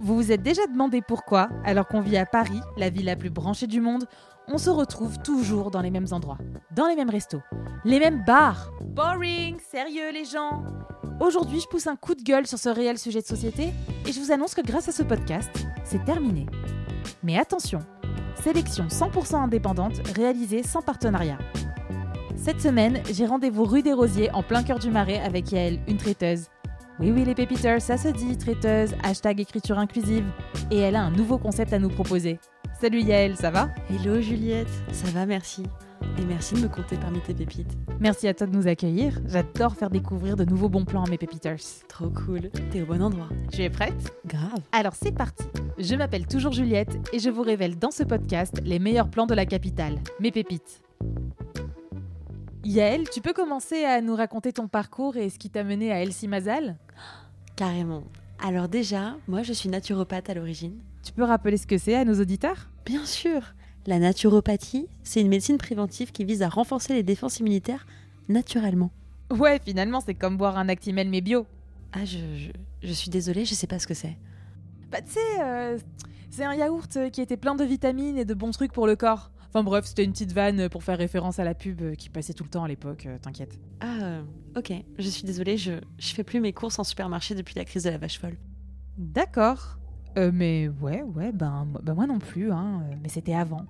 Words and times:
Vous 0.00 0.16
vous 0.16 0.32
êtes 0.32 0.42
déjà 0.42 0.66
demandé 0.66 1.02
pourquoi, 1.06 1.48
alors 1.64 1.86
qu'on 1.86 2.00
vit 2.00 2.16
à 2.16 2.26
Paris, 2.26 2.60
la 2.76 2.90
ville 2.90 3.06
la 3.06 3.16
plus 3.16 3.30
branchée 3.30 3.66
du 3.66 3.80
monde, 3.80 4.06
on 4.48 4.58
se 4.58 4.70
retrouve 4.70 5.18
toujours 5.18 5.70
dans 5.70 5.80
les 5.80 5.90
mêmes 5.90 6.06
endroits, 6.12 6.38
dans 6.74 6.86
les 6.86 6.96
mêmes 6.96 7.10
restos, 7.10 7.42
les 7.84 7.98
mêmes 7.98 8.24
bars. 8.24 8.70
Boring, 8.80 9.58
sérieux 9.60 10.12
les 10.12 10.24
gens. 10.24 10.62
Aujourd'hui, 11.20 11.60
je 11.60 11.66
pousse 11.66 11.86
un 11.86 11.96
coup 11.96 12.14
de 12.14 12.22
gueule 12.22 12.46
sur 12.46 12.58
ce 12.58 12.68
réel 12.68 12.98
sujet 12.98 13.20
de 13.20 13.26
société 13.26 13.72
et 14.06 14.12
je 14.12 14.20
vous 14.20 14.32
annonce 14.32 14.54
que 14.54 14.60
grâce 14.60 14.88
à 14.88 14.92
ce 14.92 15.02
podcast, 15.02 15.50
c'est 15.84 16.04
terminé. 16.04 16.46
Mais 17.22 17.38
attention, 17.38 17.80
sélection 18.42 18.86
100% 18.86 19.36
indépendante 19.36 20.06
réalisée 20.14 20.62
sans 20.62 20.82
partenariat. 20.82 21.38
Cette 22.36 22.60
semaine, 22.60 23.02
j'ai 23.10 23.26
rendez-vous 23.26 23.64
rue 23.64 23.82
des 23.82 23.92
Rosiers 23.92 24.30
en 24.32 24.42
plein 24.42 24.62
cœur 24.62 24.78
du 24.78 24.90
Marais 24.90 25.20
avec 25.20 25.50
Yael, 25.50 25.80
une 25.88 25.96
traiteuse. 25.96 26.46
Oui, 26.98 27.10
oui, 27.10 27.26
les 27.26 27.34
pépiteurs, 27.34 27.82
ça 27.82 27.98
se 27.98 28.08
dit, 28.08 28.38
traiteuse, 28.38 28.94
hashtag 29.02 29.38
écriture 29.40 29.78
inclusive. 29.78 30.24
Et 30.70 30.78
elle 30.78 30.96
a 30.96 31.02
un 31.02 31.10
nouveau 31.10 31.36
concept 31.36 31.74
à 31.74 31.78
nous 31.78 31.90
proposer. 31.90 32.38
Salut 32.80 33.02
Yael, 33.02 33.36
ça 33.36 33.50
va? 33.50 33.68
Hello 33.90 34.22
Juliette, 34.22 34.70
ça 34.92 35.10
va, 35.10 35.26
merci. 35.26 35.62
Et 36.18 36.24
merci 36.24 36.54
de 36.54 36.60
me 36.60 36.68
compter 36.68 36.96
parmi 36.96 37.20
tes 37.20 37.34
pépites. 37.34 37.76
Merci 38.00 38.28
à 38.28 38.34
toi 38.34 38.46
de 38.46 38.56
nous 38.56 38.66
accueillir. 38.66 39.20
J'adore 39.26 39.74
faire 39.74 39.90
découvrir 39.90 40.36
de 40.36 40.44
nouveaux 40.44 40.70
bons 40.70 40.86
plans 40.86 41.04
à 41.04 41.10
mes 41.10 41.18
pépiteurs. 41.18 41.58
Trop 41.86 42.08
cool, 42.08 42.50
t'es 42.70 42.80
au 42.80 42.86
bon 42.86 43.02
endroit. 43.02 43.28
Tu 43.52 43.62
es 43.62 43.70
prête? 43.70 44.18
Grave. 44.26 44.60
Alors 44.72 44.94
c'est 44.94 45.12
parti. 45.12 45.44
Je 45.78 45.94
m'appelle 45.96 46.26
toujours 46.26 46.52
Juliette 46.52 46.96
et 47.12 47.18
je 47.18 47.28
vous 47.28 47.42
révèle 47.42 47.78
dans 47.78 47.90
ce 47.90 48.04
podcast 48.04 48.62
les 48.64 48.78
meilleurs 48.78 49.10
plans 49.10 49.26
de 49.26 49.34
la 49.34 49.44
capitale, 49.44 49.96
mes 50.20 50.30
pépites. 50.30 50.80
Yael, 52.66 53.08
tu 53.08 53.20
peux 53.20 53.32
commencer 53.32 53.84
à 53.84 54.00
nous 54.00 54.16
raconter 54.16 54.52
ton 54.52 54.66
parcours 54.66 55.16
et 55.16 55.30
ce 55.30 55.38
qui 55.38 55.50
t'a 55.50 55.62
mené 55.62 55.92
à 55.92 56.02
Elsie 56.02 56.26
Mazal? 56.26 56.76
Carrément. 57.54 58.02
Alors 58.40 58.68
déjà, 58.68 59.14
moi 59.28 59.44
je 59.44 59.52
suis 59.52 59.68
naturopathe 59.68 60.28
à 60.30 60.34
l'origine. 60.34 60.80
Tu 61.04 61.12
peux 61.12 61.22
rappeler 61.22 61.58
ce 61.58 61.66
que 61.68 61.78
c'est 61.78 61.94
à 61.94 62.04
nos 62.04 62.20
auditeurs? 62.20 62.68
Bien 62.84 63.04
sûr 63.06 63.54
La 63.86 64.00
naturopathie, 64.00 64.88
c'est 65.04 65.20
une 65.20 65.28
médecine 65.28 65.58
préventive 65.58 66.10
qui 66.10 66.24
vise 66.24 66.42
à 66.42 66.48
renforcer 66.48 66.92
les 66.92 67.04
défenses 67.04 67.38
immunitaires 67.38 67.86
naturellement. 68.28 68.90
Ouais, 69.30 69.60
finalement, 69.64 70.00
c'est 70.00 70.14
comme 70.14 70.36
boire 70.36 70.58
un 70.58 70.68
Actimel 70.68 71.08
mais 71.08 71.20
bio. 71.20 71.46
Ah, 71.92 72.04
je, 72.04 72.18
je, 72.18 72.50
je 72.82 72.92
suis 72.92 73.10
désolée, 73.10 73.44
je 73.44 73.54
sais 73.54 73.68
pas 73.68 73.78
ce 73.78 73.86
que 73.86 73.94
c'est. 73.94 74.16
Bah, 74.90 74.98
tu 75.02 75.12
sais, 75.12 75.40
euh, 75.40 75.78
c'est 76.30 76.44
un 76.44 76.54
yaourt 76.54 77.10
qui 77.12 77.20
était 77.20 77.36
plein 77.36 77.54
de 77.54 77.62
vitamines 77.62 78.18
et 78.18 78.24
de 78.24 78.34
bons 78.34 78.50
trucs 78.50 78.72
pour 78.72 78.88
le 78.88 78.96
corps. 78.96 79.30
Enfin 79.56 79.64
bref, 79.64 79.86
c'était 79.86 80.04
une 80.04 80.12
petite 80.12 80.32
vanne 80.32 80.68
pour 80.68 80.84
faire 80.84 80.98
référence 80.98 81.38
à 81.38 81.44
la 81.44 81.54
pub 81.54 81.94
qui 81.94 82.10
passait 82.10 82.34
tout 82.34 82.44
le 82.44 82.50
temps 82.50 82.64
à 82.64 82.68
l'époque, 82.68 83.06
euh, 83.06 83.16
t'inquiète. 83.16 83.58
Ah, 83.80 84.20
ok, 84.54 84.70
je 84.98 85.08
suis 85.08 85.22
désolée, 85.22 85.56
je, 85.56 85.72
je 85.98 86.08
fais 86.12 86.24
plus 86.24 86.40
mes 86.40 86.52
courses 86.52 86.78
en 86.78 86.84
supermarché 86.84 87.34
depuis 87.34 87.54
la 87.54 87.64
crise 87.64 87.84
de 87.84 87.88
la 87.88 87.96
vache 87.96 88.20
folle. 88.20 88.36
D'accord. 88.98 89.78
Euh, 90.18 90.30
mais 90.30 90.68
ouais, 90.82 91.02
ouais, 91.02 91.32
ben, 91.32 91.66
ben 91.82 91.94
moi 91.94 92.06
non 92.06 92.18
plus, 92.18 92.52
hein, 92.52 92.82
euh, 92.82 92.96
mais 93.02 93.08
c'était 93.08 93.32
avant. 93.32 93.64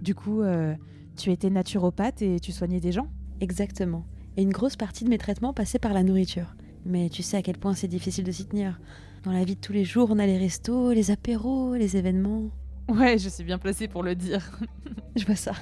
Du 0.00 0.14
coup, 0.14 0.40
euh, 0.40 0.74
tu 1.18 1.30
étais 1.30 1.50
naturopathe 1.50 2.22
et 2.22 2.40
tu 2.40 2.50
soignais 2.50 2.80
des 2.80 2.92
gens? 2.92 3.08
Exactement. 3.42 4.06
Et 4.38 4.42
une 4.42 4.52
grosse 4.52 4.76
partie 4.76 5.04
de 5.04 5.10
mes 5.10 5.18
traitements 5.18 5.52
passait 5.52 5.78
par 5.78 5.92
la 5.92 6.02
nourriture. 6.02 6.56
Mais 6.86 7.10
tu 7.10 7.22
sais 7.22 7.36
à 7.36 7.42
quel 7.42 7.58
point 7.58 7.74
c'est 7.74 7.88
difficile 7.88 8.24
de 8.24 8.32
s'y 8.32 8.46
tenir. 8.46 8.80
Dans 9.24 9.32
la 9.32 9.44
vie 9.44 9.56
de 9.56 9.60
tous 9.60 9.74
les 9.74 9.84
jours, 9.84 10.08
on 10.10 10.18
a 10.18 10.24
les 10.24 10.38
restos, 10.38 10.92
les 10.92 11.10
apéros, 11.10 11.74
les 11.74 11.98
événements. 11.98 12.48
Ouais, 12.90 13.18
je 13.18 13.28
suis 13.28 13.44
bien 13.44 13.58
placée 13.58 13.86
pour 13.86 14.02
le 14.02 14.14
dire. 14.14 14.58
Je 15.16 15.24
vois 15.24 15.36
ça. 15.36 15.52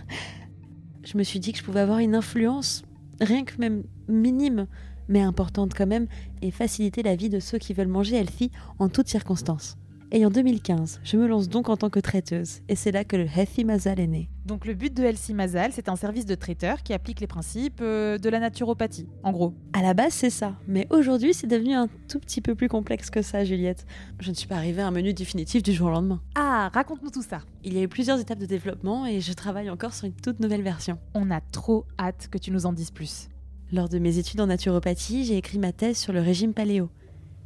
Je 1.05 1.17
me 1.19 1.23
suis 1.23 1.41
dit 1.41 1.53
que 1.53 1.59
je 1.59 1.65
pouvais 1.65 1.81
avoir 1.81 1.99
une 1.99 2.15
influence, 2.15 2.83
rien 3.21 3.45
que 3.45 3.59
même 3.59 3.85
minime, 4.09 4.67
mais 5.09 5.21
importante 5.21 5.73
quand 5.75 5.87
même, 5.87 6.07
et 6.43 6.51
faciliter 6.51 7.03
la 7.03 7.17
vie 7.17 7.31
de 7.31 7.41
ceux 7.41 7.59
qui 7.59 7.73
veulent 7.73 7.89
manger 7.89 8.17
healthy 8.17 8.51
en 8.79 8.89
toutes 8.89 9.09
circonstances. 9.09 9.77
Et 10.11 10.25
en 10.25 10.31
2015, 10.31 11.01
je 11.05 11.17
me 11.19 11.27
lance 11.27 11.51
donc 11.51 11.69
en 11.69 11.77
tant 11.77 11.91
que 11.91 12.01
traiteuse, 12.01 12.61
et 12.71 12.77
c'est 12.77 12.93
là 12.93 13.05
que 13.05 13.15
le 13.15 13.27
Healthy 13.27 13.65
Mazal 13.65 14.01
est 14.01 14.07
né. 14.07 14.31
Donc 14.47 14.65
le 14.65 14.73
but 14.73 14.95
de 14.95 15.05
Elsie 15.05 15.35
Mazal, 15.35 15.71
c'est 15.75 15.91
un 15.91 15.97
service 15.97 16.25
de 16.25 16.35
traiteur 16.35 16.83
qui 16.83 16.95
applique 16.95 17.21
les 17.21 17.27
principes 17.27 17.81
euh, 17.83 18.17
de 18.17 18.31
la 18.31 18.41
naturopathie, 18.41 19.07
en 19.23 19.33
gros. 19.33 19.53
À 19.75 19.83
la 19.83 19.93
base, 19.93 20.15
c'est 20.15 20.31
ça, 20.31 20.57
mais 20.67 20.87
aujourd'hui, 20.89 21.35
c'est 21.35 21.47
devenu 21.47 21.75
un 21.75 21.89
tout 22.09 22.21
petit 22.21 22.41
peu 22.41 22.55
plus 22.55 22.69
complexe 22.69 23.11
que 23.11 23.21
ça, 23.21 23.45
Juliette. 23.45 23.85
Je 24.19 24.31
ne 24.31 24.35
suis 24.35 24.49
pas 24.49 24.57
arrivée 24.57 24.81
à 24.81 24.87
un 24.87 24.93
menu 24.93 25.13
définitif 25.13 25.63
du 25.63 25.75
jour 25.75 25.89
au 25.89 25.91
lendemain. 25.91 26.23
Ah, 26.35 26.71
raconte-nous 26.73 27.11
tout 27.11 27.23
ça. 27.23 27.41
Il 27.63 27.75
y 27.75 27.79
a 27.79 27.83
eu 27.83 27.89
plusieurs 27.89 28.19
étapes 28.19 28.39
de 28.39 28.47
développement, 28.47 29.05
et 29.05 29.21
je 29.21 29.35
travaille 29.35 29.69
encore 29.69 29.93
sur 29.93 30.07
une 30.07 30.15
toute 30.15 30.41
nouvelle 30.41 30.63
version. 30.63 30.99
On 31.13 31.31
a 31.31 31.43
trop 31.43 31.85
hâte 31.99 32.29
que 32.31 32.39
tu 32.39 32.51
nous 32.51 32.65
en 32.65 32.73
dises 32.73 32.93
plus. 32.93 33.29
Lors 33.71 33.91
de 33.91 33.99
mes 33.99 34.17
études 34.17 34.41
en 34.41 34.47
naturopathie, 34.47 35.27
j'ai 35.27 35.37
écrit 35.37 35.59
ma 35.59 35.73
thèse 35.73 35.99
sur 35.99 36.15
le 36.15 36.23
régime 36.23 36.55
paléo. 36.55 36.89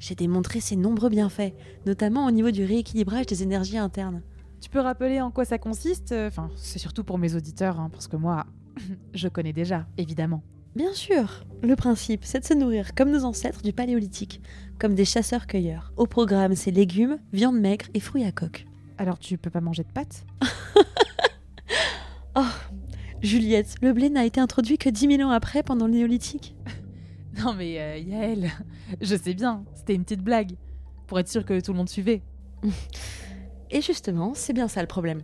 J'ai 0.02 0.16
démontré 0.16 0.58
ses 0.58 0.74
nombreux 0.74 1.10
bienfaits, 1.10 1.52
notamment 1.86 2.26
au 2.26 2.32
niveau 2.32 2.50
du 2.50 2.64
rééquilibrage 2.64 3.26
des 3.26 3.44
énergies 3.44 3.78
internes. 3.78 4.20
Tu 4.60 4.68
peux 4.68 4.80
rappeler 4.80 5.20
en 5.20 5.30
quoi 5.30 5.44
ça 5.44 5.58
consiste 5.58 6.12
Enfin, 6.12 6.50
c'est 6.56 6.80
surtout 6.80 7.04
pour 7.04 7.18
mes 7.18 7.36
auditeurs, 7.36 7.78
hein, 7.78 7.88
parce 7.88 8.08
que 8.08 8.16
moi, 8.16 8.46
je 9.14 9.28
connais 9.28 9.52
déjà, 9.52 9.86
évidemment. 9.98 10.42
Bien 10.74 10.92
sûr, 10.92 11.44
le 11.62 11.76
principe, 11.76 12.24
c'est 12.24 12.40
de 12.40 12.44
se 12.44 12.52
nourrir 12.52 12.96
comme 12.96 13.12
nos 13.12 13.24
ancêtres 13.24 13.62
du 13.62 13.72
paléolithique, 13.72 14.42
comme 14.80 14.96
des 14.96 15.04
chasseurs-cueilleurs. 15.04 15.92
Au 15.96 16.06
programme, 16.08 16.56
c'est 16.56 16.72
légumes, 16.72 17.18
viande 17.32 17.60
maigre 17.60 17.86
et 17.94 18.00
fruits 18.00 18.24
à 18.24 18.32
coque. 18.32 18.66
Alors 18.98 19.20
tu 19.20 19.38
peux 19.38 19.50
pas 19.50 19.60
manger 19.60 19.84
de 19.84 19.92
pâtes? 19.92 20.26
Oh, 22.34 22.40
Juliette, 23.20 23.74
le 23.82 23.92
blé 23.92 24.08
n'a 24.08 24.24
été 24.24 24.40
introduit 24.40 24.78
que 24.78 24.88
10 24.88 25.18
000 25.18 25.28
ans 25.28 25.32
après, 25.32 25.62
pendant 25.62 25.86
le 25.86 25.92
néolithique. 25.92 26.56
Non 27.44 27.54
mais 27.54 27.80
euh, 27.80 27.96
Yael, 27.98 28.50
je 29.00 29.16
sais 29.16 29.34
bien, 29.34 29.64
c'était 29.74 29.94
une 29.94 30.04
petite 30.04 30.22
blague, 30.22 30.52
pour 31.06 31.18
être 31.18 31.28
sûr 31.28 31.44
que 31.44 31.60
tout 31.60 31.72
le 31.72 31.78
monde 31.78 31.88
suivait. 31.88 32.22
Et 33.70 33.80
justement, 33.80 34.32
c'est 34.34 34.52
bien 34.52 34.68
ça 34.68 34.82
le 34.82 34.86
problème. 34.86 35.22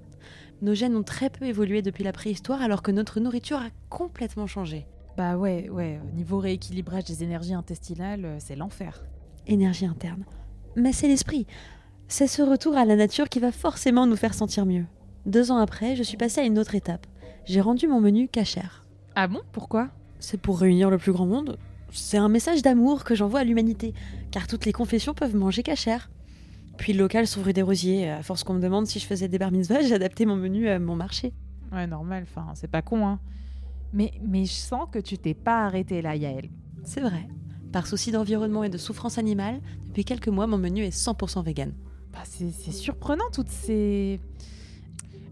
Nos 0.63 0.75
gènes 0.75 0.97
ont 0.97 1.03
très 1.03 1.31
peu 1.31 1.45
évolué 1.45 1.83
depuis 1.83 2.03
la 2.03 2.13
préhistoire 2.13 2.63
alors 2.63 2.83
que 2.83 2.91
notre 2.91 3.21
nourriture 3.21 3.59
a 3.59 3.69
complètement 3.91 4.47
changé. 4.47 4.87
Bah 5.17 5.37
ouais, 5.37 5.69
ouais, 5.69 6.01
au 6.03 6.17
niveau 6.17 6.39
rééquilibrage 6.39 7.05
des 7.05 7.23
énergies 7.23 7.55
intestinales, 7.55 8.25
euh, 8.25 8.37
c'est 8.39 8.57
l'enfer. 8.57 9.05
Énergie 9.47 9.87
interne. 9.87 10.25
Mais 10.77 10.93
c'est 10.93 11.09
l'esprit. 11.09 11.47
C'est 12.07 12.27
ce 12.27 12.41
retour 12.43 12.77
à 12.77 12.85
la 12.85 12.97
nature 12.97 13.29
qui 13.29 13.39
va 13.39 13.53
forcément 13.53 14.07
nous 14.07 14.17
faire 14.17 14.35
sentir 14.35 14.65
mieux. 14.65 14.87
Deux 15.27 15.51
ans 15.51 15.59
après, 15.59 15.95
je 15.95 16.03
suis 16.03 16.17
passée 16.17 16.41
à 16.41 16.45
une 16.45 16.59
autre 16.59 16.75
étape. 16.75 17.07
J'ai 17.45 17.61
rendu 17.61 17.87
mon 17.87 18.01
menu 18.01 18.29
cachère. 18.29 18.85
Ah 19.15 19.29
bon? 19.29 19.41
Pourquoi? 19.53 19.89
C'est 20.19 20.41
pour 20.41 20.59
réunir 20.59 20.91
le 20.91 20.99
plus 20.99 21.13
grand 21.13 21.27
monde. 21.27 21.59
C'est 21.91 22.19
un 22.19 22.29
message 22.29 22.63
d'amour 22.63 23.05
que 23.05 23.15
j'envoie 23.15 23.41
à 23.41 23.45
l'humanité, 23.45 23.95
car 24.31 24.47
toutes 24.47 24.67
les 24.67 24.73
confessions 24.73 25.15
peuvent 25.15 25.37
manger 25.37 25.63
cachère. 25.63 26.11
Puis 26.77 26.93
le 26.93 27.01
local 27.01 27.27
s'ouvre 27.27 27.53
des 27.53 27.63
rosiers. 27.63 28.09
À 28.11 28.23
force 28.23 28.45
qu'on 28.45 28.55
me 28.55 28.61
demande 28.61 28.87
si 28.87 28.99
je 28.99 29.07
faisais 29.07 29.29
des 29.29 29.39
bar 29.39 29.51
mitzvahs, 29.51 29.83
j'ai 29.83 29.95
adapté 29.95 30.27
mon 30.27 30.37
menu 30.37 30.69
à 30.69 30.79
mon 30.79 30.95
marché. 30.95 31.33
Ouais, 31.73 31.87
normal, 31.87 32.25
enfin, 32.29 32.53
c'est 32.55 32.71
pas 32.71 32.83
con, 32.83 33.07
hein. 33.07 33.21
Mais, 33.93 34.13
mais 34.23 34.45
je 34.45 34.53
sens 34.53 34.87
que 34.91 34.99
tu 34.99 35.19
t'es 35.19 35.35
pas 35.35 35.65
arrêté 35.65 36.03
là, 36.03 36.15
Yael. 36.15 36.51
C'est 36.85 37.01
vrai. 37.01 37.27
Par 37.73 37.87
souci 37.87 38.13
d'environnement 38.13 38.65
et 38.65 38.69
de 38.69 38.79
souffrance 38.79 39.19
animale, 39.19 39.61
depuis 39.87 40.05
quelques 40.05 40.29
mois, 40.29 40.47
mon 40.47 40.59
menu 40.59 40.85
est 40.85 40.97
100% 40.97 41.43
vegan. 41.45 41.73
Bah, 42.13 42.21
c'est 42.25 42.73
surprenant 42.73 43.31
toutes 43.33 43.51
ces 43.51 44.21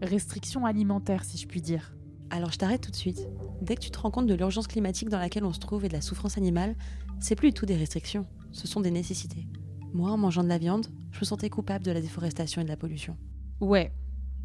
restrictions 0.02 0.66
alimentaires, 0.66 1.24
si 1.24 1.38
je 1.38 1.46
puis 1.46 1.60
dire. 1.60 1.92
Alors 2.30 2.50
je 2.50 2.58
t'arrête 2.58 2.80
tout 2.80 2.90
de 2.90 2.96
suite. 2.96 3.26
Dès 3.62 3.76
que 3.76 3.80
tu 3.80 3.90
te 3.90 3.98
rends 3.98 4.10
compte 4.10 4.26
de 4.26 4.34
l'urgence 4.34 4.66
climatique 4.66 5.08
dans 5.08 5.18
laquelle 5.18 5.44
on 5.44 5.52
se 5.52 5.60
trouve 5.60 5.84
et 5.84 5.88
de 5.88 5.92
la 5.92 6.00
souffrance 6.00 6.36
animale, 6.36 6.74
c'est 7.20 7.34
plus 7.34 7.48
du 7.48 7.54
tout 7.54 7.66
des 7.66 7.76
restrictions, 7.76 8.26
ce 8.52 8.66
sont 8.66 8.80
des 8.80 8.90
nécessités. 8.90 9.46
Moi, 9.94 10.10
en 10.10 10.16
mangeant 10.16 10.42
de 10.42 10.48
la 10.48 10.58
viande, 10.58 10.86
je 11.12 11.20
me 11.20 11.24
sentais 11.24 11.48
coupable 11.48 11.84
de 11.84 11.92
la 11.92 12.00
déforestation 12.00 12.60
et 12.60 12.64
de 12.64 12.68
la 12.68 12.76
pollution. 12.76 13.16
Ouais, 13.60 13.92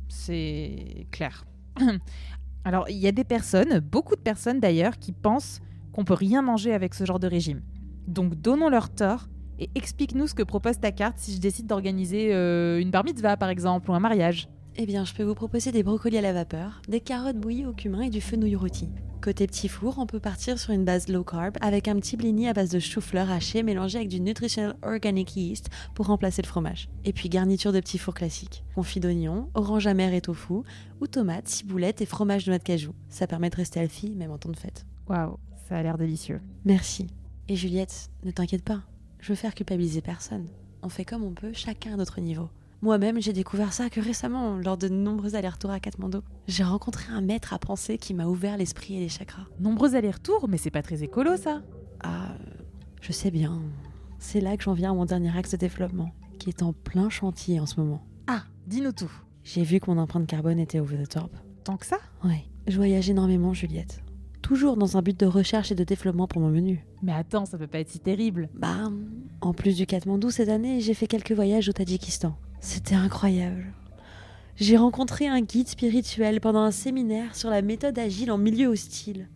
c'est 0.07 1.07
clair. 1.11 1.45
Alors, 2.63 2.87
il 2.89 2.97
y 2.97 3.07
a 3.07 3.11
des 3.11 3.23
personnes, 3.23 3.79
beaucoup 3.79 4.15
de 4.15 4.21
personnes 4.21 4.59
d'ailleurs, 4.59 4.97
qui 4.99 5.11
pensent 5.11 5.59
qu'on 5.93 6.05
peut 6.05 6.13
rien 6.13 6.41
manger 6.41 6.73
avec 6.73 6.93
ce 6.93 7.05
genre 7.05 7.19
de 7.19 7.27
régime. 7.27 7.61
Donc, 8.07 8.35
donnons 8.35 8.69
leur 8.69 8.89
tort 8.89 9.27
et 9.59 9.69
explique-nous 9.75 10.27
ce 10.27 10.33
que 10.33 10.43
propose 10.43 10.79
ta 10.79 10.91
carte 10.91 11.17
si 11.17 11.33
je 11.33 11.39
décide 11.39 11.67
d'organiser 11.67 12.33
euh, 12.33 12.79
une 12.79 12.91
bar 12.91 13.03
mitzvah, 13.03 13.35
par 13.35 13.49
exemple, 13.49 13.91
ou 13.91 13.93
un 13.93 13.99
mariage. 13.99 14.47
Eh 14.77 14.85
bien, 14.85 15.03
je 15.03 15.13
peux 15.13 15.23
vous 15.23 15.35
proposer 15.35 15.71
des 15.71 15.83
brocolis 15.83 16.17
à 16.17 16.21
la 16.21 16.31
vapeur, 16.31 16.81
des 16.87 17.01
carottes 17.01 17.37
bouillies 17.37 17.65
au 17.65 17.73
cumin 17.73 18.03
et 18.03 18.09
du 18.09 18.21
fenouil 18.21 18.55
rôti. 18.55 18.87
Côté 19.21 19.45
petit 19.45 19.67
four, 19.67 19.99
on 19.99 20.07
peut 20.07 20.21
partir 20.21 20.57
sur 20.57 20.71
une 20.71 20.85
base 20.85 21.09
low 21.09 21.23
carb 21.23 21.57
avec 21.59 21.89
un 21.89 21.95
petit 21.97 22.15
blini 22.15 22.47
à 22.47 22.53
base 22.53 22.69
de 22.69 22.79
chou-fleur 22.79 23.29
haché 23.29 23.63
mélangé 23.63 23.97
avec 23.97 24.09
du 24.09 24.21
nutritional 24.21 24.75
organic 24.81 25.35
yeast 25.35 25.69
pour 25.93 26.07
remplacer 26.07 26.41
le 26.41 26.47
fromage. 26.47 26.89
Et 27.03 27.11
puis 27.11 27.27
garniture 27.27 27.73
de 27.73 27.81
petits 27.81 27.97
fours 27.97 28.13
classiques. 28.13 28.63
Confit 28.73 29.01
d'oignons, 29.01 29.49
orange 29.53 29.87
amer 29.87 30.13
et 30.13 30.21
tofu, 30.21 30.63
ou 31.01 31.07
tomates, 31.07 31.49
ciboulette 31.49 32.01
et 32.01 32.05
fromage 32.05 32.45
de 32.45 32.51
noix 32.51 32.57
de 32.57 32.63
cajou. 32.63 32.93
Ça 33.09 33.27
permet 33.27 33.49
de 33.49 33.57
rester 33.57 33.81
healthy 33.81 34.15
même 34.15 34.31
en 34.31 34.37
temps 34.37 34.49
de 34.49 34.57
fête. 34.57 34.85
Waouh, 35.07 35.37
ça 35.67 35.77
a 35.77 35.83
l'air 35.83 35.97
délicieux. 35.97 36.39
Merci. 36.63 37.07
Et 37.49 37.57
Juliette, 37.57 38.09
ne 38.23 38.31
t'inquiète 38.31 38.63
pas, 38.63 38.81
je 39.19 39.33
veux 39.33 39.35
faire 39.35 39.53
culpabiliser 39.53 40.01
personne. 40.01 40.47
On 40.81 40.89
fait 40.89 41.05
comme 41.05 41.23
on 41.23 41.33
peut, 41.33 41.51
chacun 41.53 41.93
à 41.93 41.97
notre 41.97 42.21
niveau. 42.21 42.49
Moi-même, 42.81 43.21
j'ai 43.21 43.33
découvert 43.33 43.73
ça 43.73 43.89
que 43.91 43.99
récemment, 43.99 44.57
lors 44.57 44.77
de 44.77 44.89
nombreux 44.89 45.35
allers-retours 45.35 45.69
à 45.69 45.79
Katmandou. 45.79 46.21
J'ai 46.47 46.63
rencontré 46.63 47.11
un 47.13 47.21
maître 47.21 47.53
à 47.53 47.59
penser 47.59 47.97
qui 47.99 48.13
m'a 48.15 48.25
ouvert 48.25 48.57
l'esprit 48.57 48.95
et 48.95 48.99
les 48.99 49.09
chakras. 49.09 49.45
Nombreux 49.59 49.95
allers-retours, 49.95 50.47
mais 50.49 50.57
c'est 50.57 50.71
pas 50.71 50.81
très 50.81 51.03
écolo 51.03 51.37
ça. 51.37 51.61
Ah, 52.03 52.35
je 53.01 53.11
sais 53.11 53.29
bien. 53.29 53.61
C'est 54.17 54.41
là 54.41 54.57
que 54.57 54.63
j'en 54.63 54.73
viens 54.73 54.91
à 54.91 54.95
mon 54.95 55.05
dernier 55.05 55.35
axe 55.37 55.51
de 55.51 55.57
développement. 55.57 56.11
qui 56.39 56.49
est 56.49 56.63
en 56.63 56.73
plein 56.73 57.09
chantier 57.11 57.59
en 57.59 57.67
ce 57.67 57.79
moment. 57.79 58.01
Ah, 58.25 58.41
dis-nous 58.65 58.93
tout. 58.93 59.11
J'ai 59.43 59.61
vu 59.61 59.79
que 59.79 59.91
mon 59.91 59.99
empreinte 59.99 60.25
carbone 60.25 60.57
était 60.57 60.79
over 60.79 60.97
the 61.03 61.07
top. 61.07 61.31
Tant 61.63 61.77
que 61.77 61.85
ça? 61.85 61.97
Ouais. 62.23 62.45
Je 62.65 62.77
voyage 62.77 63.11
énormément, 63.11 63.53
Juliette. 63.53 64.01
Toujours 64.41 64.75
dans 64.75 64.97
un 64.97 65.03
but 65.03 65.19
de 65.19 65.27
recherche 65.27 65.71
et 65.71 65.75
de 65.75 65.83
développement 65.83 66.27
pour 66.27 66.41
mon 66.41 66.49
menu. 66.49 66.83
Mais 67.03 67.11
attends, 67.11 67.45
ça 67.45 67.59
peut 67.59 67.67
pas 67.67 67.79
être 67.79 67.89
si 67.91 67.99
terrible. 67.99 68.49
Bah, 68.55 68.89
en 69.41 69.53
plus 69.53 69.75
du 69.77 69.85
Katmandou 69.85 70.31
cette 70.31 70.49
année, 70.49 70.81
j'ai 70.81 70.95
fait 70.95 71.05
quelques 71.05 71.31
voyages 71.31 71.69
au 71.69 71.73
Tadjikistan. 71.73 72.35
C'était 72.61 72.95
incroyable. 72.95 73.73
J'ai 74.55 74.77
rencontré 74.77 75.27
un 75.27 75.41
guide 75.41 75.67
spirituel 75.67 76.39
pendant 76.39 76.61
un 76.61 76.71
séminaire 76.71 77.35
sur 77.35 77.49
la 77.49 77.63
méthode 77.63 77.97
agile 77.97 78.31
en 78.31 78.37
milieu 78.37 78.67
hostile. 78.67 79.27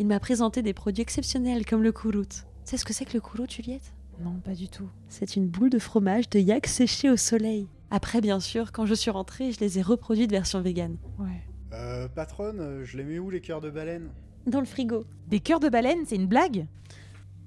Il 0.00 0.08
m'a 0.08 0.18
présenté 0.18 0.60
des 0.60 0.74
produits 0.74 1.02
exceptionnels 1.02 1.64
comme 1.64 1.84
le 1.84 1.92
kourout. 1.92 2.28
Tu 2.28 2.42
sais 2.64 2.76
ce 2.76 2.84
que 2.84 2.92
c'est 2.92 3.04
que 3.04 3.14
le 3.14 3.20
kourout, 3.20 3.48
Juliette? 3.48 3.94
Non, 4.20 4.40
pas 4.44 4.54
du 4.54 4.68
tout. 4.68 4.88
C'est 5.08 5.36
une 5.36 5.46
boule 5.46 5.70
de 5.70 5.78
fromage 5.78 6.28
de 6.28 6.40
yak 6.40 6.66
séché 6.66 7.08
au 7.08 7.16
soleil. 7.16 7.68
Après, 7.92 8.20
bien 8.20 8.40
sûr, 8.40 8.72
quand 8.72 8.84
je 8.84 8.94
suis 8.94 9.10
rentrée, 9.12 9.52
je 9.52 9.60
les 9.60 9.78
ai 9.78 9.82
reproduites 9.82 10.32
version 10.32 10.60
vegan. 10.60 10.96
Ouais. 11.20 11.42
Euh, 11.72 12.08
patronne, 12.08 12.82
je 12.82 12.96
les 12.96 13.04
mets 13.04 13.20
où 13.20 13.30
les 13.30 13.40
cœurs 13.40 13.60
de 13.60 13.70
baleine? 13.70 14.08
Dans 14.46 14.60
le 14.60 14.66
frigo. 14.66 15.04
Des 15.28 15.38
cœurs 15.38 15.60
de 15.60 15.68
baleine, 15.68 16.00
c'est 16.04 16.16
une 16.16 16.26
blague? 16.26 16.66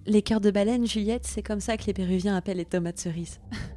Les 0.05 0.21
cœurs 0.21 0.41
de 0.41 0.51
baleine, 0.51 0.87
Juliette, 0.87 1.25
c'est 1.25 1.43
comme 1.43 1.59
ça 1.59 1.75
que 1.75 1.85
les 1.87 1.93
Péruviens 1.93 2.37
appellent 2.37 2.57
les 2.57 2.65
tomates 2.65 2.99
cerises. 2.99 3.41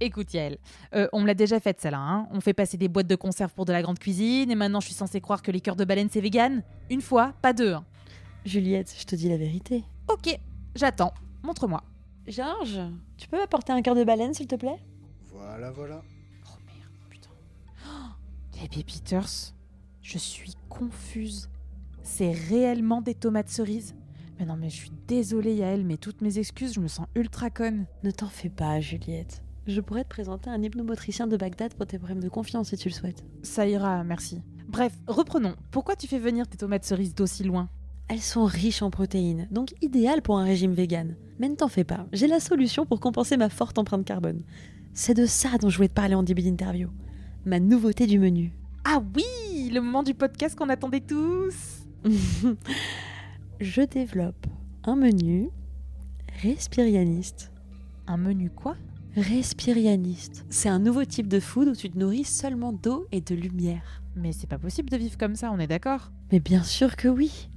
Écoute 0.00 0.32
Yael, 0.32 0.58
euh, 0.94 1.08
on 1.12 1.20
me 1.20 1.26
l'a 1.26 1.34
déjà 1.34 1.58
faite 1.58 1.80
celle-là. 1.80 1.98
Hein. 1.98 2.28
On 2.30 2.40
fait 2.40 2.52
passer 2.54 2.76
des 2.76 2.86
boîtes 2.88 3.08
de 3.08 3.16
conserve 3.16 3.52
pour 3.52 3.64
de 3.64 3.72
la 3.72 3.82
grande 3.82 3.98
cuisine 3.98 4.50
et 4.50 4.54
maintenant 4.54 4.78
je 4.80 4.86
suis 4.86 4.94
censée 4.94 5.20
croire 5.20 5.42
que 5.42 5.50
les 5.50 5.60
cœurs 5.60 5.74
de 5.76 5.84
baleine 5.84 6.08
c'est 6.10 6.20
vegan 6.20 6.62
Une 6.88 7.00
fois, 7.00 7.32
pas 7.42 7.52
deux. 7.52 7.72
hein. 7.72 7.84
Juliette, 8.44 8.94
je 8.98 9.04
te 9.04 9.16
dis 9.16 9.28
la 9.28 9.36
vérité. 9.36 9.82
Ok, 10.08 10.38
j'attends. 10.76 11.12
Montre-moi. 11.42 11.82
Georges, 12.28 12.80
tu 13.16 13.26
peux 13.28 13.38
m'apporter 13.38 13.72
un 13.72 13.82
cœur 13.82 13.94
de 13.96 14.04
baleine, 14.04 14.34
s'il 14.34 14.46
te 14.46 14.54
plaît? 14.54 14.78
Voilà, 15.32 15.70
voilà. 15.72 16.02
Oh 16.46 16.56
merde, 16.66 16.92
putain. 17.10 17.30
Oh, 17.86 18.10
les 18.62 18.68
Pépiters, 18.68 19.52
je 20.02 20.18
suis 20.18 20.54
confuse. 20.68 21.48
C'est 22.02 22.32
réellement 22.32 23.02
des 23.02 23.14
tomates 23.14 23.48
cerises? 23.48 23.94
Mais 24.38 24.46
non, 24.46 24.56
mais 24.56 24.70
je 24.70 24.76
suis 24.76 24.92
désolée, 25.08 25.54
Yael, 25.56 25.84
mais 25.84 25.96
toutes 25.96 26.20
mes 26.20 26.38
excuses, 26.38 26.74
je 26.74 26.80
me 26.80 26.88
sens 26.88 27.06
ultra 27.16 27.50
conne. 27.50 27.86
Ne 28.04 28.10
t'en 28.12 28.28
fais 28.28 28.48
pas, 28.50 28.78
Juliette. 28.80 29.42
Je 29.68 29.82
pourrais 29.82 30.04
te 30.04 30.08
présenter 30.08 30.48
un 30.48 30.62
hypnomotricien 30.62 31.26
de 31.26 31.36
Bagdad 31.36 31.74
pour 31.74 31.86
tes 31.86 31.98
problèmes 31.98 32.22
de 32.22 32.30
confiance 32.30 32.70
si 32.70 32.78
tu 32.78 32.88
le 32.88 32.94
souhaites. 32.94 33.22
Ça 33.42 33.68
ira, 33.68 34.02
merci. 34.02 34.40
Bref, 34.66 34.94
reprenons. 35.06 35.56
Pourquoi 35.70 35.94
tu 35.94 36.06
fais 36.06 36.18
venir 36.18 36.48
tes 36.48 36.56
tomates 36.56 36.86
cerises 36.86 37.14
d'aussi 37.14 37.44
loin? 37.44 37.68
Elles 38.08 38.22
sont 38.22 38.46
riches 38.46 38.80
en 38.80 38.88
protéines, 38.90 39.46
donc 39.50 39.74
idéales 39.82 40.22
pour 40.22 40.38
un 40.38 40.44
régime 40.44 40.72
vegan. 40.72 41.16
Mais 41.38 41.50
ne 41.50 41.54
t'en 41.54 41.68
fais 41.68 41.84
pas, 41.84 42.06
j'ai 42.14 42.26
la 42.26 42.40
solution 42.40 42.86
pour 42.86 42.98
compenser 42.98 43.36
ma 43.36 43.50
forte 43.50 43.76
empreinte 43.76 44.06
carbone. 44.06 44.40
C'est 44.94 45.12
de 45.12 45.26
ça 45.26 45.58
dont 45.60 45.68
je 45.68 45.76
voulais 45.76 45.88
te 45.88 45.94
parler 45.94 46.14
en 46.14 46.22
début 46.22 46.40
d'interview. 46.40 46.88
Ma 47.44 47.60
nouveauté 47.60 48.06
du 48.06 48.18
menu. 48.18 48.54
Ah 48.84 49.02
oui, 49.14 49.68
le 49.68 49.82
moment 49.82 50.02
du 50.02 50.14
podcast 50.14 50.56
qu'on 50.56 50.70
attendait 50.70 51.02
tous. 51.02 51.84
je 53.60 53.82
développe 53.82 54.46
un 54.84 54.96
menu 54.96 55.50
respirianiste. 56.40 57.52
Un 58.06 58.16
menu 58.16 58.48
quoi? 58.48 58.74
Respirianiste. 59.18 60.44
C'est 60.48 60.68
un 60.68 60.78
nouveau 60.78 61.04
type 61.04 61.26
de 61.26 61.40
food 61.40 61.66
où 61.66 61.74
tu 61.74 61.90
te 61.90 61.98
nourris 61.98 62.22
seulement 62.22 62.72
d'eau 62.72 63.08
et 63.10 63.20
de 63.20 63.34
lumière. 63.34 64.00
Mais 64.14 64.30
c'est 64.30 64.46
pas 64.46 64.58
possible 64.58 64.90
de 64.90 64.96
vivre 64.96 65.18
comme 65.18 65.34
ça, 65.34 65.50
on 65.50 65.58
est 65.58 65.66
d'accord 65.66 66.12
Mais 66.30 66.38
bien 66.38 66.62
sûr 66.62 66.94
que 66.94 67.08
oui. 67.08 67.48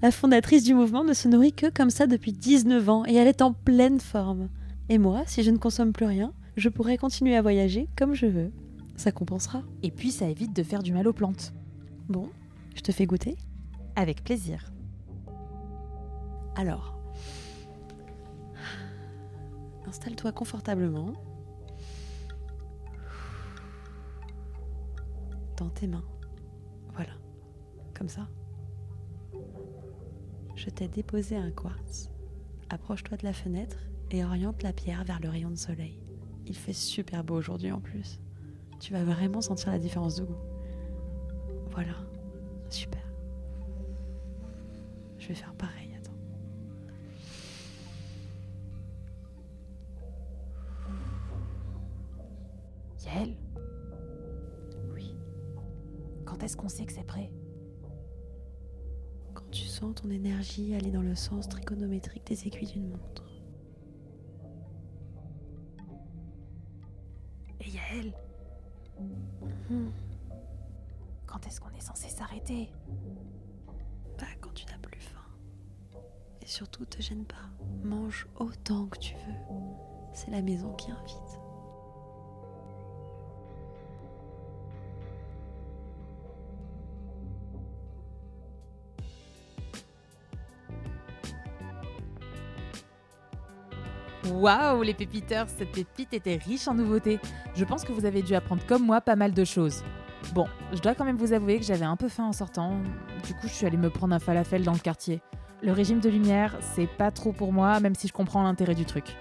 La 0.00 0.10
fondatrice 0.10 0.64
du 0.64 0.72
mouvement 0.72 1.04
ne 1.04 1.12
se 1.12 1.28
nourrit 1.28 1.52
que 1.52 1.68
comme 1.68 1.90
ça 1.90 2.06
depuis 2.06 2.32
19 2.32 2.88
ans 2.88 3.04
et 3.06 3.14
elle 3.16 3.28
est 3.28 3.42
en 3.42 3.52
pleine 3.52 4.00
forme. 4.00 4.48
Et 4.88 4.96
moi, 4.96 5.24
si 5.26 5.42
je 5.42 5.50
ne 5.50 5.58
consomme 5.58 5.92
plus 5.92 6.06
rien, 6.06 6.32
je 6.56 6.70
pourrais 6.70 6.96
continuer 6.96 7.36
à 7.36 7.42
voyager 7.42 7.86
comme 7.98 8.14
je 8.14 8.24
veux. 8.24 8.50
Ça 8.96 9.12
compensera. 9.12 9.62
Et 9.82 9.90
puis 9.90 10.10
ça 10.10 10.26
évite 10.26 10.56
de 10.56 10.62
faire 10.62 10.82
du 10.82 10.94
mal 10.94 11.06
aux 11.06 11.12
plantes. 11.12 11.52
Bon, 12.08 12.30
je 12.74 12.80
te 12.80 12.92
fais 12.92 13.04
goûter 13.04 13.36
Avec 13.94 14.24
plaisir. 14.24 14.72
Alors, 16.56 16.93
installe-toi 19.94 20.32
confortablement 20.32 21.12
dans 25.56 25.68
tes 25.68 25.86
mains. 25.86 26.04
Voilà, 26.94 27.12
comme 27.96 28.08
ça. 28.08 28.28
Je 30.56 30.68
t'ai 30.68 30.88
déposé 30.88 31.36
un 31.36 31.52
quartz. 31.52 32.10
Approche-toi 32.70 33.18
de 33.18 33.24
la 33.24 33.32
fenêtre 33.32 33.76
et 34.10 34.24
oriente 34.24 34.64
la 34.64 34.72
pierre 34.72 35.04
vers 35.04 35.20
le 35.20 35.28
rayon 35.28 35.50
de 35.50 35.54
soleil. 35.54 36.00
Il 36.44 36.56
fait 36.56 36.72
super 36.72 37.22
beau 37.22 37.36
aujourd'hui 37.36 37.70
en 37.70 37.80
plus. 37.80 38.18
Tu 38.80 38.92
vas 38.94 39.04
vraiment 39.04 39.42
sentir 39.42 39.70
la 39.70 39.78
différence 39.78 40.16
de 40.16 40.24
goût. 40.24 40.42
Voilà, 41.70 41.94
super. 42.68 43.00
Je 45.18 45.28
vais 45.28 45.34
faire 45.34 45.54
pareil, 45.54 45.73
Yael, 53.14 53.36
Oui. 54.92 55.16
quand 56.24 56.42
est-ce 56.42 56.56
qu'on 56.56 56.68
sait 56.68 56.84
que 56.84 56.92
c'est 56.92 57.04
prêt? 57.06 57.30
Quand 59.34 59.48
tu 59.50 59.64
sens 59.66 59.94
ton 59.94 60.10
énergie 60.10 60.74
aller 60.74 60.90
dans 60.90 61.02
le 61.02 61.14
sens 61.14 61.48
trigonométrique 61.48 62.26
des 62.26 62.46
aiguilles 62.46 62.72
d'une 62.72 62.88
montre. 62.90 63.24
Et 67.60 67.70
Yael, 67.70 68.12
Hmm. 69.70 69.88
quand 71.26 71.44
est-ce 71.46 71.60
qu'on 71.60 71.70
est 71.70 71.80
censé 71.80 72.08
s'arrêter? 72.08 72.70
Bah, 74.18 74.26
quand 74.40 74.52
tu 74.54 74.66
n'as 74.66 74.78
plus 74.78 75.00
faim. 75.00 75.20
Et 76.42 76.46
surtout, 76.46 76.84
te 76.84 77.00
gêne 77.02 77.24
pas. 77.24 77.48
Mange 77.82 78.28
autant 78.36 78.86
que 78.86 78.98
tu 78.98 79.14
veux. 79.14 79.54
C'est 80.12 80.30
la 80.30 80.42
maison 80.42 80.72
qui 80.74 80.90
invite. 80.90 81.38
Waouh, 94.32 94.82
les 94.82 94.94
pépiteurs, 94.94 95.46
cette 95.48 95.72
pépite 95.72 96.14
était 96.14 96.36
riche 96.36 96.66
en 96.66 96.74
nouveautés. 96.74 97.18
Je 97.54 97.64
pense 97.64 97.84
que 97.84 97.92
vous 97.92 98.06
avez 98.06 98.22
dû 98.22 98.34
apprendre 98.34 98.64
comme 98.66 98.84
moi 98.84 99.00
pas 99.00 99.16
mal 99.16 99.32
de 99.32 99.44
choses. 99.44 99.82
Bon, 100.32 100.46
je 100.72 100.80
dois 100.80 100.94
quand 100.94 101.04
même 101.04 101.18
vous 101.18 101.34
avouer 101.34 101.58
que 101.58 101.64
j'avais 101.64 101.84
un 101.84 101.96
peu 101.96 102.08
faim 102.08 102.24
en 102.24 102.32
sortant. 102.32 102.78
Du 103.26 103.34
coup, 103.34 103.46
je 103.48 103.52
suis 103.52 103.66
allée 103.66 103.76
me 103.76 103.90
prendre 103.90 104.14
un 104.14 104.18
falafel 104.18 104.64
dans 104.64 104.72
le 104.72 104.78
quartier. 104.78 105.20
Le 105.62 105.72
régime 105.72 106.00
de 106.00 106.08
lumière, 106.08 106.56
c'est 106.74 106.86
pas 106.86 107.10
trop 107.10 107.32
pour 107.32 107.52
moi, 107.52 107.80
même 107.80 107.94
si 107.94 108.08
je 108.08 108.12
comprends 108.12 108.42
l'intérêt 108.42 108.74
du 108.74 108.86
truc. 108.86 109.16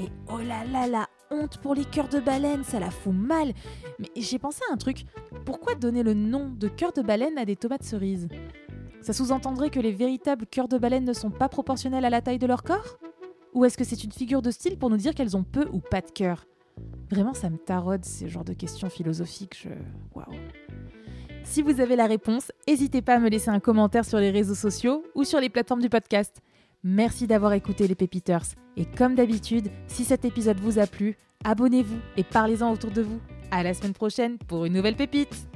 Et 0.00 0.08
oh 0.32 0.38
là 0.38 0.64
là, 0.64 0.86
la 0.86 1.06
honte 1.30 1.58
pour 1.58 1.74
les 1.74 1.84
cœurs 1.84 2.08
de 2.08 2.18
baleine, 2.18 2.64
ça 2.64 2.80
la 2.80 2.90
fout 2.90 3.12
mal. 3.12 3.52
Mais 3.98 4.08
j'ai 4.16 4.38
pensé 4.38 4.60
à 4.70 4.72
un 4.72 4.76
truc. 4.76 5.04
Pourquoi 5.44 5.74
donner 5.74 6.02
le 6.02 6.14
nom 6.14 6.48
de 6.48 6.68
cœur 6.68 6.92
de 6.92 7.02
baleine 7.02 7.36
à 7.36 7.44
des 7.44 7.56
tomates 7.56 7.84
cerises? 7.84 8.28
Ça 9.02 9.12
sous-entendrait 9.12 9.70
que 9.70 9.80
les 9.80 9.92
véritables 9.92 10.46
cœurs 10.46 10.68
de 10.68 10.78
baleine 10.78 11.04
ne 11.04 11.12
sont 11.12 11.30
pas 11.30 11.48
proportionnels 11.48 12.04
à 12.04 12.10
la 12.10 12.22
taille 12.22 12.38
de 12.38 12.46
leur 12.46 12.62
corps? 12.62 12.98
Ou 13.54 13.64
est-ce 13.64 13.76
que 13.76 13.84
c'est 13.84 14.02
une 14.02 14.12
figure 14.12 14.42
de 14.42 14.50
style 14.50 14.78
pour 14.78 14.90
nous 14.90 14.96
dire 14.96 15.14
qu'elles 15.14 15.36
ont 15.36 15.44
peu 15.44 15.68
ou 15.72 15.78
pas 15.78 16.00
de 16.00 16.10
cœur? 16.10 16.46
Vraiment, 17.10 17.34
ça 17.34 17.50
me 17.50 17.58
taraude 17.58 18.04
ces 18.04 18.28
genres 18.28 18.44
de 18.44 18.54
questions 18.54 18.88
philosophiques. 18.88 19.62
Je... 19.62 19.68
Waouh. 20.14 20.38
Si 21.44 21.60
vous 21.60 21.80
avez 21.80 21.96
la 21.96 22.06
réponse, 22.06 22.50
n'hésitez 22.66 23.02
pas 23.02 23.16
à 23.16 23.18
me 23.18 23.28
laisser 23.28 23.50
un 23.50 23.60
commentaire 23.60 24.04
sur 24.04 24.18
les 24.18 24.30
réseaux 24.30 24.54
sociaux 24.54 25.04
ou 25.14 25.24
sur 25.24 25.40
les 25.40 25.50
plateformes 25.50 25.82
du 25.82 25.90
podcast. 25.90 26.40
Merci 26.82 27.26
d'avoir 27.26 27.52
écouté 27.52 27.86
les 27.86 27.94
Pépiteurs. 27.94 28.42
Et 28.76 28.86
comme 28.86 29.14
d'habitude, 29.14 29.68
si 29.86 30.04
cet 30.04 30.24
épisode 30.24 30.58
vous 30.60 30.78
a 30.78 30.86
plu, 30.86 31.18
abonnez-vous 31.44 31.98
et 32.16 32.24
parlez-en 32.24 32.72
autour 32.72 32.90
de 32.90 33.02
vous. 33.02 33.20
À 33.50 33.62
la 33.62 33.74
semaine 33.74 33.92
prochaine 33.92 34.38
pour 34.38 34.64
une 34.64 34.72
nouvelle 34.72 34.96
pépite. 34.96 35.51